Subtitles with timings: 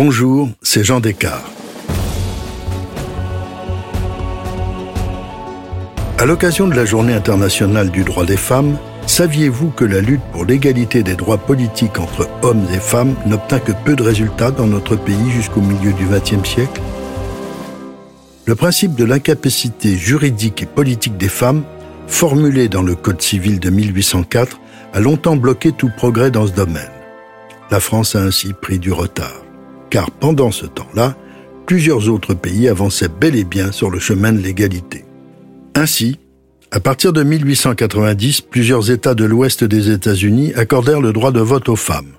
[0.00, 1.44] Bonjour, c'est Jean Descartes.
[6.18, 10.44] À l'occasion de la Journée internationale du droit des femmes, saviez-vous que la lutte pour
[10.44, 14.94] l'égalité des droits politiques entre hommes et femmes n'obtint que peu de résultats dans notre
[14.94, 16.80] pays jusqu'au milieu du XXe siècle?
[18.44, 21.64] Le principe de l'incapacité juridique et politique des femmes,
[22.06, 24.60] formulé dans le Code civil de 1804,
[24.92, 26.92] a longtemps bloqué tout progrès dans ce domaine.
[27.72, 29.42] La France a ainsi pris du retard
[29.90, 31.16] car pendant ce temps-là,
[31.66, 35.04] plusieurs autres pays avançaient bel et bien sur le chemin de l'égalité.
[35.74, 36.18] Ainsi,
[36.70, 41.68] à partir de 1890, plusieurs États de l'ouest des États-Unis accordèrent le droit de vote
[41.68, 42.12] aux femmes.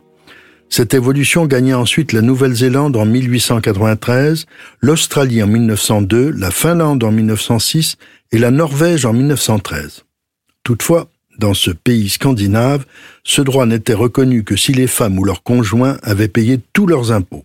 [0.69, 4.45] Cette évolution gagna ensuite la Nouvelle-Zélande en 1893,
[4.81, 7.97] l'Australie en 1902, la Finlande en 1906
[8.31, 10.05] et la Norvège en 1913.
[10.63, 12.85] Toutefois, dans ce pays scandinave,
[13.23, 17.11] ce droit n'était reconnu que si les femmes ou leurs conjoints avaient payé tous leurs
[17.11, 17.43] impôts.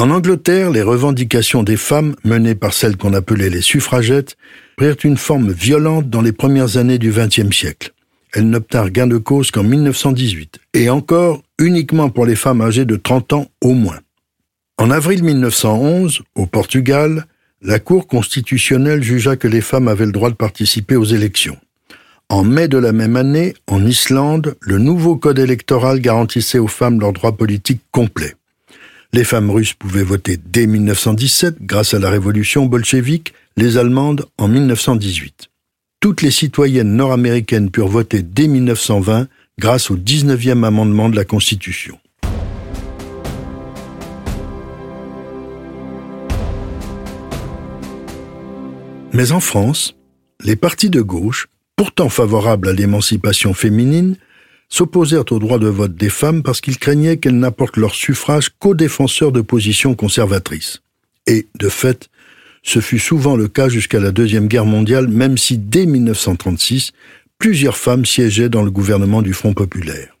[0.00, 4.38] En Angleterre, les revendications des femmes, menées par celles qu'on appelait les suffragettes,
[4.78, 7.92] prirent une forme violente dans les premières années du XXe siècle.
[8.32, 12.96] Elles n'obtinrent gain de cause qu'en 1918, et encore uniquement pour les femmes âgées de
[12.96, 13.98] 30 ans au moins.
[14.78, 17.26] En avril 1911, au Portugal,
[17.60, 21.58] la Cour constitutionnelle jugea que les femmes avaient le droit de participer aux élections.
[22.30, 27.00] En mai de la même année, en Islande, le nouveau code électoral garantissait aux femmes
[27.00, 28.32] leurs droits politiques complets.
[29.12, 34.46] Les femmes russes pouvaient voter dès 1917 grâce à la révolution bolchevique, les Allemandes en
[34.46, 35.48] 1918.
[35.98, 39.26] Toutes les citoyennes nord-américaines purent voter dès 1920
[39.58, 41.98] grâce au 19e amendement de la Constitution.
[49.12, 49.96] Mais en France,
[50.44, 54.16] les partis de gauche, pourtant favorables à l'émancipation féminine,
[54.70, 58.74] s'opposèrent au droit de vote des femmes parce qu'ils craignaient qu'elles n'apportent leur suffrage qu'aux
[58.74, 60.80] défenseurs de positions conservatrices.
[61.26, 62.08] Et, de fait,
[62.62, 66.92] ce fut souvent le cas jusqu'à la Deuxième Guerre mondiale, même si dès 1936,
[67.38, 70.16] plusieurs femmes siégeaient dans le gouvernement du Front populaire.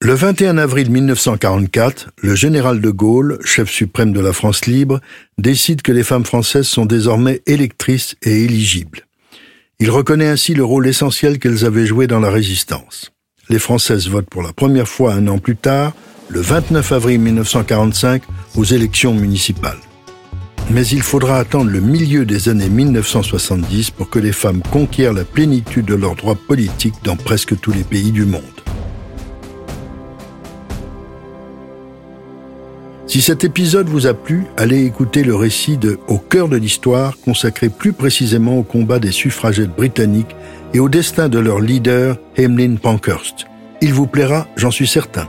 [0.00, 5.00] Le 21 avril 1944, le général de Gaulle, chef suprême de la France libre,
[5.38, 9.06] décide que les femmes françaises sont désormais électrices et éligibles.
[9.78, 13.12] Il reconnaît ainsi le rôle essentiel qu'elles avaient joué dans la résistance
[13.48, 15.92] les Françaises votent pour la première fois un an plus tard,
[16.28, 18.22] le 29 avril 1945,
[18.56, 19.78] aux élections municipales.
[20.70, 25.24] Mais il faudra attendre le milieu des années 1970 pour que les femmes conquièrent la
[25.24, 28.42] plénitude de leurs droits politiques dans presque tous les pays du monde.
[33.12, 37.18] Si cet épisode vous a plu, allez écouter le récit de Au cœur de l'histoire,
[37.22, 40.34] consacré plus précisément au combat des suffragettes britanniques
[40.72, 43.44] et au destin de leur leader, Emmeline Pankhurst.
[43.82, 45.28] Il vous plaira, j'en suis certain.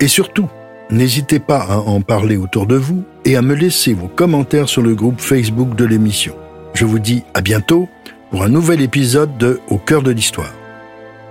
[0.00, 0.48] Et surtout,
[0.90, 4.82] n'hésitez pas à en parler autour de vous et à me laisser vos commentaires sur
[4.82, 6.34] le groupe Facebook de l'émission.
[6.74, 7.88] Je vous dis à bientôt
[8.32, 10.52] pour un nouvel épisode de Au cœur de l'histoire.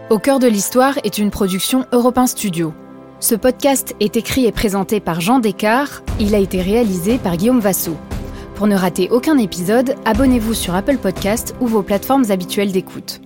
[0.09, 2.73] Au cœur de l'histoire est une production Europe Studio.
[3.21, 6.09] Ce podcast est écrit et présenté par Jean Descartes.
[6.21, 7.97] Il a été réalisé par Guillaume Vassou.
[8.55, 13.19] Pour ne rater aucun épisode, abonnez-vous sur Apple Podcast ou vos plateformes habituelles d'écoute.